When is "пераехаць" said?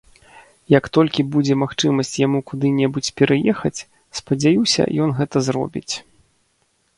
3.21-3.85